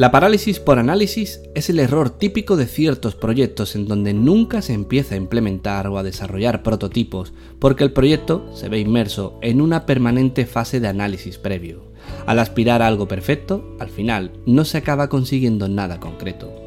La 0.00 0.10
parálisis 0.10 0.60
por 0.60 0.78
análisis 0.78 1.42
es 1.54 1.68
el 1.68 1.78
error 1.78 2.08
típico 2.08 2.56
de 2.56 2.64
ciertos 2.64 3.14
proyectos 3.14 3.76
en 3.76 3.86
donde 3.86 4.14
nunca 4.14 4.62
se 4.62 4.72
empieza 4.72 5.14
a 5.14 5.18
implementar 5.18 5.88
o 5.88 5.98
a 5.98 6.02
desarrollar 6.02 6.62
prototipos 6.62 7.34
porque 7.58 7.84
el 7.84 7.92
proyecto 7.92 8.50
se 8.54 8.70
ve 8.70 8.78
inmerso 8.78 9.38
en 9.42 9.60
una 9.60 9.84
permanente 9.84 10.46
fase 10.46 10.80
de 10.80 10.88
análisis 10.88 11.36
previo. 11.36 11.82
Al 12.24 12.38
aspirar 12.38 12.80
a 12.80 12.86
algo 12.86 13.08
perfecto, 13.08 13.76
al 13.78 13.90
final 13.90 14.32
no 14.46 14.64
se 14.64 14.78
acaba 14.78 15.10
consiguiendo 15.10 15.68
nada 15.68 16.00
concreto. 16.00 16.59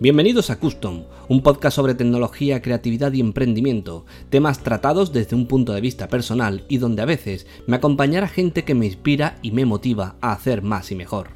Bienvenidos 0.00 0.48
a 0.50 0.60
Custom, 0.60 1.06
un 1.26 1.42
podcast 1.42 1.74
sobre 1.74 1.96
tecnología, 1.96 2.62
creatividad 2.62 3.12
y 3.14 3.20
emprendimiento, 3.20 4.06
temas 4.30 4.62
tratados 4.62 5.12
desde 5.12 5.34
un 5.34 5.48
punto 5.48 5.72
de 5.72 5.80
vista 5.80 6.06
personal 6.06 6.64
y 6.68 6.78
donde 6.78 7.02
a 7.02 7.04
veces 7.04 7.48
me 7.66 7.74
acompañará 7.74 8.28
gente 8.28 8.62
que 8.62 8.76
me 8.76 8.86
inspira 8.86 9.40
y 9.42 9.50
me 9.50 9.64
motiva 9.64 10.14
a 10.20 10.30
hacer 10.30 10.62
más 10.62 10.92
y 10.92 10.94
mejor. 10.94 11.30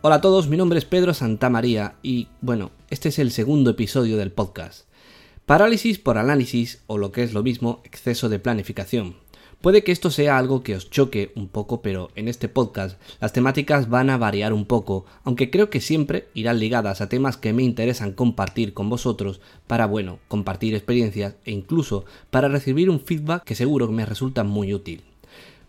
Hola 0.00 0.14
a 0.14 0.20
todos, 0.22 0.48
mi 0.48 0.56
nombre 0.56 0.78
es 0.78 0.86
Pedro 0.86 1.12
Santamaría 1.12 1.96
y 2.02 2.28
bueno, 2.40 2.70
este 2.88 3.10
es 3.10 3.18
el 3.18 3.30
segundo 3.30 3.72
episodio 3.72 4.16
del 4.16 4.32
podcast. 4.32 4.86
Parálisis 5.46 5.98
por 5.98 6.18
análisis 6.18 6.82
o 6.86 6.98
lo 6.98 7.10
que 7.10 7.24
es 7.24 7.32
lo 7.32 7.42
mismo, 7.42 7.80
exceso 7.84 8.28
de 8.28 8.38
planificación. 8.38 9.16
Puede 9.60 9.82
que 9.82 9.90
esto 9.90 10.12
sea 10.12 10.38
algo 10.38 10.62
que 10.62 10.76
os 10.76 10.88
choque 10.88 11.32
un 11.34 11.48
poco, 11.48 11.82
pero 11.82 12.10
en 12.14 12.28
este 12.28 12.48
podcast 12.48 13.00
las 13.20 13.32
temáticas 13.32 13.88
van 13.88 14.08
a 14.08 14.18
variar 14.18 14.52
un 14.52 14.66
poco, 14.66 15.04
aunque 15.24 15.50
creo 15.50 15.68
que 15.68 15.80
siempre 15.80 16.28
irán 16.34 16.60
ligadas 16.60 17.00
a 17.00 17.08
temas 17.08 17.36
que 17.36 17.52
me 17.52 17.64
interesan 17.64 18.12
compartir 18.12 18.72
con 18.72 18.88
vosotros 18.88 19.40
para, 19.66 19.86
bueno, 19.86 20.20
compartir 20.28 20.76
experiencias 20.76 21.34
e 21.44 21.50
incluso 21.50 22.04
para 22.30 22.46
recibir 22.46 22.88
un 22.88 23.00
feedback 23.00 23.42
que 23.42 23.56
seguro 23.56 23.90
me 23.90 24.06
resulta 24.06 24.44
muy 24.44 24.72
útil. 24.72 25.02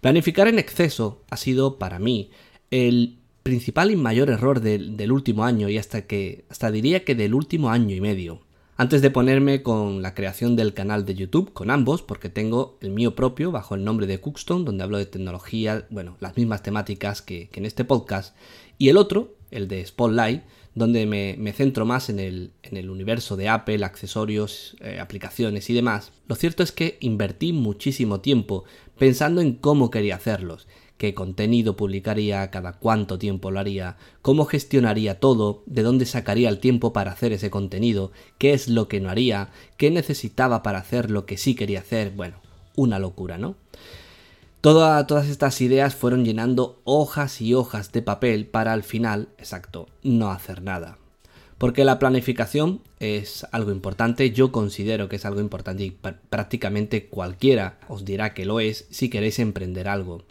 Planificar 0.02 0.48
en 0.48 0.60
exceso 0.60 1.24
ha 1.32 1.38
sido 1.38 1.80
para 1.80 1.98
mí 1.98 2.30
el 2.70 3.18
principal 3.42 3.90
y 3.90 3.96
mayor 3.96 4.30
error 4.30 4.60
del, 4.60 4.98
del 4.98 5.12
último 5.12 5.46
año 5.46 5.68
y 5.68 5.80
hasta 5.80 6.04
que, 6.04 6.46
hasta 6.50 6.70
diría 6.70 7.04
que 7.04 7.16
del 7.16 7.34
último 7.34 7.72
año 7.72 7.96
y 7.96 8.02
medio. 8.02 8.43
Antes 8.76 9.04
de 9.04 9.12
ponerme 9.12 9.62
con 9.62 10.02
la 10.02 10.16
creación 10.16 10.56
del 10.56 10.74
canal 10.74 11.06
de 11.06 11.14
YouTube, 11.14 11.54
con 11.54 11.70
ambos, 11.70 12.02
porque 12.02 12.30
tengo 12.30 12.80
el 12.82 12.90
mío 12.90 13.14
propio 13.14 13.52
bajo 13.52 13.76
el 13.76 13.84
nombre 13.84 14.08
de 14.08 14.20
Cookstone, 14.20 14.66
donde 14.66 14.84
hablo 14.84 14.98
de 14.98 15.06
tecnología, 15.06 15.86
bueno, 15.92 16.18
las 16.20 16.36
mismas 16.36 16.64
temáticas 16.64 17.22
que, 17.22 17.52
en 17.54 17.66
este 17.68 17.86
podcast, 17.86 18.36
y 18.80 18.90
el 18.90 18.98
otro, 18.98 19.36
el 19.52 19.68
de 19.68 19.86
Spotlight, 19.86 20.42
donde 20.74 21.06
me, 21.06 21.54
centro 21.54 21.86
más 21.86 22.10
en 22.10 22.20
el, 22.20 22.90
universo 22.90 23.36
de 23.38 23.48
Apple, 23.48 23.86
accesorios, 23.86 24.76
eh, 24.80 25.00
aplicaciones 25.00 25.70
y 25.70 25.76
demás, 25.76 26.12
lo 26.28 26.34
cierto 26.34 26.64
es 26.64 26.72
que 26.72 26.98
invertí 27.00 27.54
muchísimo 27.54 28.22
tiempo 28.22 28.64
pensando 28.98 29.42
en 29.42 29.54
cómo 29.54 29.92
quería 29.92 30.16
hacerlos 30.16 30.68
qué 30.98 31.14
contenido 31.14 31.76
publicaría, 31.76 32.50
cada 32.52 32.74
cuánto 32.74 33.18
tiempo 33.18 33.52
lo 33.52 33.60
haría, 33.60 33.98
cómo 34.22 34.46
gestionaría 34.46 35.20
todo, 35.20 35.64
de 35.66 35.84
dónde 35.84 36.06
sacaría 36.06 36.50
el 36.50 36.60
tiempo 36.60 36.94
para 36.94 37.12
hacer 37.12 37.34
ese 37.34 37.50
contenido, 37.50 38.12
qué 38.38 38.54
es 38.54 38.68
lo 38.68 38.88
que 38.88 39.00
no 39.00 39.10
haría, 39.10 39.50
qué 39.78 39.92
necesitaba 39.92 40.64
para 40.64 40.80
hacer 40.80 41.12
lo 41.12 41.26
que 41.26 41.38
sí 41.38 41.56
quería 41.56 41.80
hacer, 41.80 42.12
bueno, 42.12 42.38
una 42.76 43.00
locura, 43.00 43.38
¿no? 43.38 43.56
todas 44.64 45.28
estas 45.28 45.60
ideas 45.60 45.94
fueron 45.94 46.24
llenando 46.24 46.80
hojas 46.86 47.42
y 47.42 47.54
hojas 47.54 47.92
de 47.92 48.02
papel 48.02 48.46
para 48.46 48.72
al 48.72 48.84
final, 48.84 49.28
exacto, 49.38 49.90
no 50.04 50.32
hacer 50.32 50.62
nada. 50.62 50.98
Porque 51.58 51.84
la 51.84 52.00
planificación 52.00 52.82
es 53.00 53.46
algo 53.52 53.72
importante, 53.72 54.32
yo 54.32 54.54
considero 54.54 55.10
que 55.10 55.18
es 55.18 55.26
algo 55.26 55.42
importante 55.42 55.84
y 55.84 55.92
prácticamente 55.92 57.08
cualquiera 57.08 57.78
os 57.90 58.06
dirá 58.06 58.34
que 58.34 58.46
lo 58.46 58.62
es 58.62 58.88
si 58.90 59.10
queréis 59.10 59.40
emprender 59.40 59.90
algo. 59.90 60.24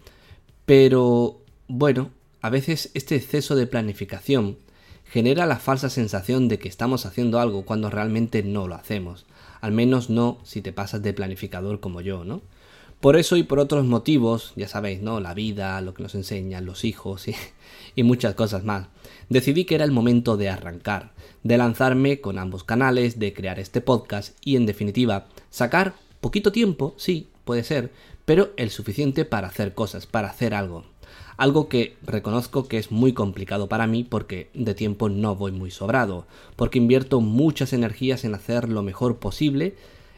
Pero, 0.66 1.40
bueno, 1.68 2.10
a 2.40 2.50
veces 2.50 2.90
este 2.94 3.16
exceso 3.16 3.54
de 3.56 3.66
planificación 3.66 4.56
genera 5.04 5.46
la 5.46 5.58
falsa 5.58 5.90
sensación 5.90 6.48
de 6.48 6.58
que 6.58 6.68
estamos 6.68 7.04
haciendo 7.06 7.38
algo 7.38 7.64
cuando 7.64 7.90
realmente 7.90 8.42
no 8.42 8.66
lo 8.68 8.74
hacemos. 8.74 9.26
Al 9.60 9.72
menos 9.72 10.10
no 10.10 10.38
si 10.42 10.62
te 10.62 10.72
pasas 10.72 11.02
de 11.02 11.12
planificador 11.12 11.80
como 11.80 12.00
yo, 12.00 12.24
¿no? 12.24 12.40
Por 13.00 13.16
eso 13.16 13.36
y 13.36 13.42
por 13.42 13.58
otros 13.58 13.84
motivos, 13.84 14.52
ya 14.54 14.68
sabéis, 14.68 15.02
¿no? 15.02 15.18
La 15.18 15.34
vida, 15.34 15.80
lo 15.80 15.92
que 15.92 16.04
nos 16.04 16.14
enseñan, 16.14 16.64
los 16.64 16.84
hijos 16.84 17.26
y, 17.28 17.34
y 17.96 18.04
muchas 18.04 18.34
cosas 18.34 18.64
más. 18.64 18.86
Decidí 19.28 19.64
que 19.64 19.74
era 19.74 19.84
el 19.84 19.90
momento 19.90 20.36
de 20.36 20.48
arrancar, 20.48 21.12
de 21.42 21.58
lanzarme 21.58 22.20
con 22.20 22.38
ambos 22.38 22.64
canales, 22.64 23.18
de 23.18 23.32
crear 23.34 23.58
este 23.58 23.80
podcast 23.80 24.36
y 24.44 24.56
en 24.56 24.66
definitiva 24.66 25.26
sacar 25.50 25.94
poquito 26.20 26.52
tiempo, 26.52 26.94
sí, 26.96 27.28
puede 27.44 27.64
ser, 27.64 27.90
pero 28.25 28.53
el 28.56 28.71
suficiente 28.71 29.25
para 29.25 29.49
hacer 29.49 29.75
cosas, 29.75 30.06
para 30.06 30.28
hacer 30.28 30.55
algo. 30.55 30.84
Algo 31.37 31.69
que 31.69 31.97
reconozco 32.03 32.69
que 32.69 32.78
es 32.78 32.93
muy 32.93 33.12
complicado 33.12 33.69
para 33.69 33.87
mí 33.87 34.05
porque 34.05 34.49
de 34.55 34.75
tiempo 34.75 35.09
no 35.09 35.34
voy 35.34 35.53
muy 35.53 35.71
sobrado, 35.71 36.27
porque 36.56 36.78
invierto 36.78 37.21
muchas 37.21 37.72
energías 37.72 38.25
en 38.25 38.34
hacer 38.34 38.69
lo 38.69 38.83
mejor 38.83 39.16
posible 39.16 39.75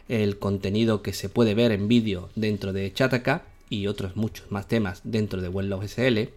el 0.08 0.38
contenido 0.38 1.02
que 1.02 1.12
se 1.12 1.28
puede 1.28 1.54
ver 1.54 1.72
en 1.72 1.88
vídeo 1.88 2.28
dentro 2.34 2.72
de 2.72 2.92
Chataka 2.92 3.44
y 3.70 3.86
otros 3.86 4.16
muchos 4.16 4.50
más 4.50 4.68
temas 4.68 5.00
dentro 5.04 5.40
de 5.40 5.48
Wenlog 5.48 5.84
SL, 5.84 6.28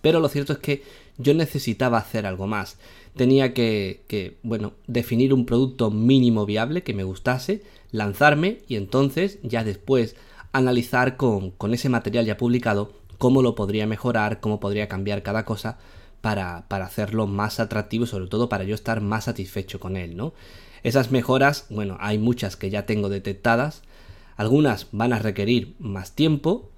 pero 0.00 0.20
lo 0.20 0.28
cierto 0.28 0.54
es 0.54 0.58
que 0.60 0.82
yo 1.18 1.34
necesitaba 1.34 1.98
hacer 1.98 2.26
algo 2.26 2.46
más. 2.46 2.78
Tenía 3.16 3.54
que, 3.54 4.02
que, 4.08 4.36
bueno, 4.42 4.74
definir 4.86 5.32
un 5.32 5.46
producto 5.46 5.90
mínimo 5.90 6.46
viable 6.46 6.82
que 6.82 6.94
me 6.94 7.04
gustase, 7.04 7.62
lanzarme 7.90 8.58
y 8.68 8.76
entonces 8.76 9.38
ya 9.42 9.64
después 9.64 10.16
analizar 10.52 11.16
con, 11.16 11.54
ese 11.72 11.88
material 11.88 12.26
ya 12.26 12.36
publicado 12.36 12.92
cómo 13.18 13.42
lo 13.42 13.54
podría 13.54 13.86
mejorar, 13.86 14.40
cómo 14.40 14.60
podría 14.60 14.88
cambiar 14.88 15.22
cada 15.22 15.44
cosa 15.44 15.78
para, 16.20 16.66
para, 16.68 16.86
hacerlo 16.86 17.26
más 17.26 17.60
atractivo 17.60 18.04
y 18.04 18.08
sobre 18.08 18.26
todo 18.26 18.48
para 18.48 18.64
yo 18.64 18.74
estar 18.74 19.00
más 19.00 19.24
satisfecho 19.24 19.80
con 19.80 19.96
él, 19.96 20.16
¿no? 20.16 20.32
Esas 20.82 21.10
mejoras, 21.10 21.66
bueno, 21.70 21.96
hay 22.00 22.18
muchas 22.18 22.56
que 22.56 22.70
ya 22.70 22.86
tengo 22.86 23.08
detectadas, 23.08 23.82
algunas 24.36 24.88
van 24.92 25.12
a 25.12 25.18
requerir 25.18 25.74
más 25.78 26.12
tiempo, 26.12 26.70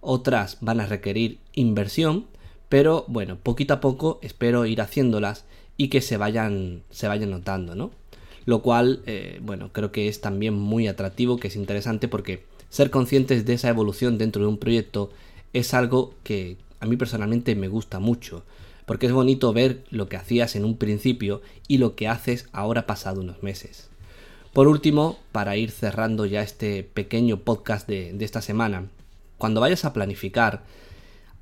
otras 0.00 0.58
van 0.60 0.80
a 0.80 0.86
requerir 0.86 1.38
inversión, 1.54 2.26
pero 2.68 3.04
bueno, 3.08 3.36
poquito 3.36 3.74
a 3.74 3.80
poco 3.80 4.18
espero 4.22 4.66
ir 4.66 4.80
haciéndolas 4.80 5.44
y 5.76 5.88
que 5.88 6.00
se 6.00 6.16
vayan, 6.16 6.82
se 6.90 7.08
vayan 7.08 7.30
notando, 7.30 7.74
¿no? 7.74 7.90
Lo 8.46 8.62
cual, 8.62 9.02
eh, 9.06 9.40
bueno, 9.42 9.70
creo 9.72 9.90
que 9.90 10.08
es 10.08 10.20
también 10.20 10.54
muy 10.54 10.86
atractivo, 10.86 11.38
que 11.38 11.48
es 11.48 11.56
interesante 11.56 12.08
porque 12.08 12.44
ser 12.74 12.90
conscientes 12.90 13.46
de 13.46 13.52
esa 13.52 13.68
evolución 13.68 14.18
dentro 14.18 14.42
de 14.42 14.48
un 14.48 14.58
proyecto 14.58 15.12
es 15.52 15.74
algo 15.74 16.12
que 16.24 16.56
a 16.80 16.86
mí 16.86 16.96
personalmente 16.96 17.54
me 17.54 17.68
gusta 17.68 18.00
mucho, 18.00 18.42
porque 18.84 19.06
es 19.06 19.12
bonito 19.12 19.52
ver 19.52 19.84
lo 19.90 20.08
que 20.08 20.16
hacías 20.16 20.56
en 20.56 20.64
un 20.64 20.76
principio 20.76 21.40
y 21.68 21.78
lo 21.78 21.94
que 21.94 22.08
haces 22.08 22.48
ahora 22.50 22.84
pasado 22.84 23.20
unos 23.20 23.44
meses. 23.44 23.90
Por 24.52 24.66
último, 24.66 25.20
para 25.30 25.56
ir 25.56 25.70
cerrando 25.70 26.26
ya 26.26 26.42
este 26.42 26.82
pequeño 26.82 27.38
podcast 27.38 27.86
de, 27.86 28.16
esta 28.18 28.42
semana, 28.42 28.88
cuando 29.38 29.60
vayas 29.60 29.84
a 29.84 29.92
planificar, 29.92 30.64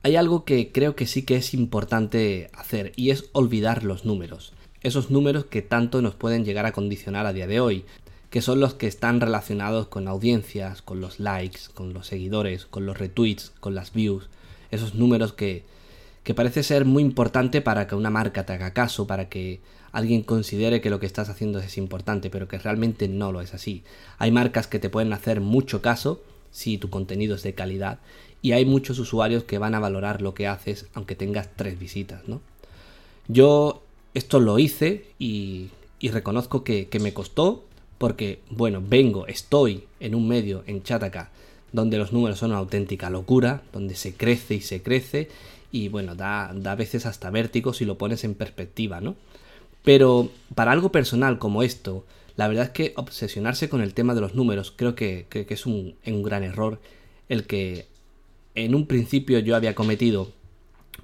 hay 0.02 0.16
algo 0.16 0.44
que 0.44 0.70
creo 0.70 0.96
que 0.96 1.06
sí 1.06 1.22
que 1.22 1.36
es 1.36 1.54
importante 1.54 2.50
hacer 2.52 2.92
y 2.94 3.08
es 3.08 3.30
olvidar 3.32 3.84
los 3.84 4.04
números. 4.04 4.52
Esos 4.82 5.10
números 5.10 5.46
que 5.46 5.62
tanto 5.62 6.02
nos 6.02 6.14
pueden 6.14 6.44
llegar 6.44 6.66
a 6.66 6.72
condicionar 6.72 7.24
a 7.24 7.32
día 7.32 7.46
de 7.46 7.60
hoy, 7.60 7.86
que 8.32 8.40
son 8.40 8.60
los 8.60 8.72
que 8.72 8.86
están 8.86 9.20
relacionados 9.20 9.88
con 9.88 10.08
audiencias, 10.08 10.80
con 10.80 11.02
los 11.02 11.20
likes, 11.20 11.60
con 11.74 11.92
los 11.92 12.06
seguidores, 12.06 12.64
con 12.64 12.86
los 12.86 12.96
retweets, 12.96 13.52
con 13.60 13.74
las 13.74 13.92
views, 13.92 14.30
esos 14.70 14.94
números 14.94 15.34
que, 15.34 15.64
que 16.24 16.32
parece 16.32 16.62
ser 16.62 16.86
muy 16.86 17.02
importante 17.02 17.60
para 17.60 17.86
que 17.86 17.94
una 17.94 18.08
marca 18.08 18.46
te 18.46 18.54
haga 18.54 18.72
caso, 18.72 19.06
para 19.06 19.28
que 19.28 19.60
alguien 19.92 20.22
considere 20.22 20.80
que 20.80 20.88
lo 20.88 20.98
que 20.98 21.04
estás 21.04 21.28
haciendo 21.28 21.58
es 21.58 21.76
importante, 21.76 22.30
pero 22.30 22.48
que 22.48 22.58
realmente 22.58 23.06
no 23.06 23.32
lo 23.32 23.42
es 23.42 23.52
así. 23.52 23.84
Hay 24.16 24.32
marcas 24.32 24.66
que 24.66 24.78
te 24.78 24.88
pueden 24.88 25.12
hacer 25.12 25.42
mucho 25.42 25.82
caso 25.82 26.22
si 26.50 26.78
tu 26.78 26.88
contenido 26.88 27.34
es 27.34 27.42
de 27.42 27.52
calidad 27.52 27.98
y 28.40 28.52
hay 28.52 28.64
muchos 28.64 28.98
usuarios 28.98 29.44
que 29.44 29.58
van 29.58 29.74
a 29.74 29.78
valorar 29.78 30.22
lo 30.22 30.32
que 30.32 30.46
haces 30.46 30.86
aunque 30.94 31.16
tengas 31.16 31.50
tres 31.54 31.78
visitas, 31.78 32.26
¿no? 32.26 32.40
Yo 33.28 33.82
esto 34.14 34.40
lo 34.40 34.58
hice 34.58 35.04
y, 35.18 35.68
y 36.00 36.08
reconozco 36.08 36.64
que, 36.64 36.88
que 36.88 36.98
me 36.98 37.12
costó, 37.12 37.66
porque, 38.02 38.40
bueno, 38.50 38.82
vengo, 38.84 39.28
estoy 39.28 39.84
en 40.00 40.16
un 40.16 40.26
medio, 40.26 40.64
en 40.66 40.82
Chataka, 40.82 41.30
donde 41.70 41.98
los 41.98 42.12
números 42.12 42.40
son 42.40 42.50
una 42.50 42.58
auténtica 42.58 43.10
locura, 43.10 43.62
donde 43.72 43.94
se 43.94 44.14
crece 44.14 44.56
y 44.56 44.60
se 44.60 44.82
crece, 44.82 45.28
y 45.70 45.86
bueno, 45.86 46.16
da, 46.16 46.52
da 46.52 46.72
a 46.72 46.74
veces 46.74 47.06
hasta 47.06 47.30
vértigo 47.30 47.72
si 47.72 47.84
lo 47.84 47.98
pones 47.98 48.24
en 48.24 48.34
perspectiva, 48.34 49.00
¿no? 49.00 49.14
Pero 49.84 50.30
para 50.56 50.72
algo 50.72 50.90
personal 50.90 51.38
como 51.38 51.62
esto, 51.62 52.04
la 52.34 52.48
verdad 52.48 52.64
es 52.64 52.70
que 52.70 52.92
obsesionarse 52.96 53.68
con 53.68 53.80
el 53.80 53.94
tema 53.94 54.16
de 54.16 54.20
los 54.20 54.34
números 54.34 54.74
creo 54.74 54.96
que, 54.96 55.26
que, 55.30 55.46
es 55.48 55.64
un, 55.64 55.94
un, 56.04 56.22
gran 56.24 56.42
error 56.42 56.80
el 57.28 57.46
que 57.46 57.86
en 58.56 58.74
un 58.74 58.88
principio 58.88 59.38
yo 59.38 59.54
había 59.54 59.76
cometido 59.76 60.32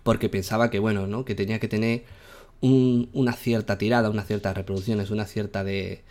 porque 0.02 0.28
pensaba 0.28 0.68
que 0.68 0.80
bueno, 0.80 1.06
¿no? 1.06 1.24
Que 1.24 1.36
tenía 1.36 1.60
que 1.60 1.68
tener 1.68 2.02
una 2.60 3.34
cierta 3.34 3.78
tirada, 3.78 4.10
unas 4.10 4.26
ciertas 4.26 4.56
reproducciones, 4.56 5.12
una 5.12 5.26
cierta 5.26 5.62
de 5.62 6.02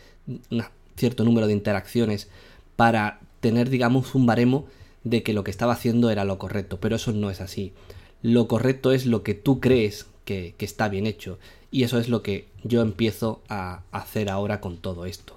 cierto 0.98 1.24
número 1.24 1.48
de 1.48 1.54
interacciones 1.54 2.28
para 2.76 3.20
tener, 3.40 3.70
digamos, 3.70 4.16
un 4.16 4.26
baremo 4.26 4.66
de 5.04 5.24
que 5.24 5.34
lo 5.34 5.44
que 5.44 5.52
estaba 5.52 5.74
haciendo 5.74 6.10
era 6.10 6.26
lo 6.26 6.38
correcto, 6.38 6.80
pero 6.80 6.96
eso 6.96 7.14
no 7.14 7.30
es 7.30 7.40
así. 7.40 7.74
Lo 8.22 8.48
correcto 8.48 8.92
es 8.92 9.06
lo 9.06 9.24
que 9.24 9.36
tú 9.36 9.60
crees 9.60 10.08
que, 10.26 10.56
está 10.60 10.90
bien 10.90 11.08
hecho 11.08 11.40
y 11.72 11.84
eso 11.84 12.00
es 12.00 12.10
lo 12.10 12.22
que 12.24 12.48
yo 12.64 12.82
empiezo 12.82 13.42
a 13.48 13.84
hacer 13.92 14.30
ahora 14.30 14.60
con 14.60 14.78
todo 14.78 15.06
esto. 15.06 15.36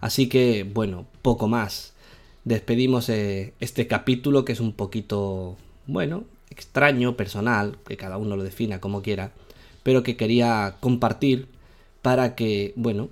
Así 0.00 0.28
que, 0.28 0.64
bueno, 0.64 1.06
poco 1.22 1.48
más. 1.48 1.94
Despedimos 2.44 3.08
eh, 3.08 3.54
este 3.60 3.86
capítulo 3.86 4.44
que 4.44 4.52
es 4.52 4.60
un 4.60 4.72
poquito, 4.72 5.56
bueno, 5.86 6.24
extraño, 6.50 7.16
personal, 7.16 7.78
que 7.86 7.96
cada 7.96 8.18
uno 8.18 8.36
lo 8.36 8.42
defina 8.42 8.80
como 8.80 9.00
quiera, 9.02 9.32
pero 9.84 10.02
que 10.02 10.16
quería 10.16 10.76
compartir 10.80 11.46
para 12.02 12.34
que, 12.34 12.72
bueno, 12.76 13.10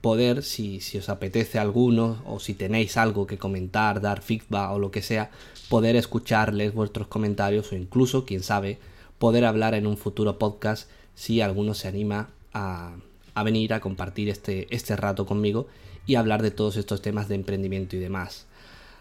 poder, 0.00 0.42
si, 0.42 0.80
si 0.80 0.98
os 0.98 1.08
apetece 1.08 1.58
alguno 1.58 2.22
o 2.26 2.38
si 2.38 2.54
tenéis 2.54 2.96
algo 2.96 3.26
que 3.26 3.38
comentar, 3.38 4.00
dar 4.00 4.22
feedback 4.22 4.72
o 4.72 4.78
lo 4.78 4.90
que 4.90 5.02
sea, 5.02 5.30
poder 5.68 5.96
escucharles 5.96 6.74
vuestros 6.74 7.08
comentarios 7.08 7.72
o 7.72 7.76
incluso, 7.76 8.24
quién 8.24 8.42
sabe, 8.42 8.78
poder 9.18 9.44
hablar 9.44 9.74
en 9.74 9.86
un 9.86 9.96
futuro 9.96 10.38
podcast 10.38 10.88
si 11.14 11.40
alguno 11.40 11.74
se 11.74 11.88
anima 11.88 12.30
a, 12.52 12.94
a 13.34 13.42
venir 13.42 13.74
a 13.74 13.80
compartir 13.80 14.28
este, 14.28 14.66
este 14.70 14.96
rato 14.96 15.26
conmigo 15.26 15.66
y 16.06 16.14
hablar 16.14 16.42
de 16.42 16.50
todos 16.50 16.76
estos 16.76 17.02
temas 17.02 17.28
de 17.28 17.34
emprendimiento 17.34 17.96
y 17.96 17.98
demás. 17.98 18.46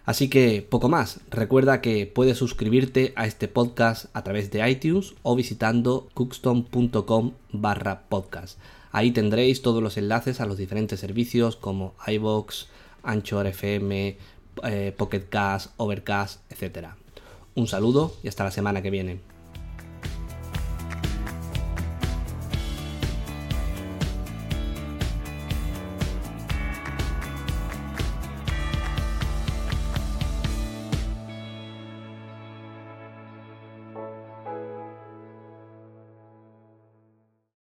Así 0.06 0.30
que 0.30 0.66
poco 0.68 0.88
más, 0.88 1.20
recuerda 1.30 1.82
que 1.82 2.06
puedes 2.06 2.38
suscribirte 2.38 3.12
a 3.18 3.28
este 3.28 3.48
podcast 3.48 4.06
a 4.14 4.24
través 4.24 4.52
de 4.52 4.68
iTunes 4.70 5.14
o 5.22 5.36
visitando 5.36 6.08
cookstone.com 6.14 7.34
barra 7.52 8.04
podcast. 8.08 8.58
Ahí 8.92 9.12
tendréis 9.12 9.62
todos 9.62 9.84
los 9.84 9.98
enlaces 9.98 10.42
a 10.42 10.45
los 10.45 10.57
diferentes 10.57 11.00
servicios 11.00 11.56
como 11.56 11.95
iVoox, 12.06 12.66
Anchor 13.04 13.48
FM, 13.48 14.18
eh, 14.63 14.94
Pocket 14.98 15.25
Overcast, 15.78 16.51
etc. 16.51 16.89
Un 17.56 17.68
saludo 17.68 18.16
y 18.24 18.28
hasta 18.28 18.44
la 18.44 18.51
semana 18.51 18.81
que 18.81 18.89
viene. 18.89 19.37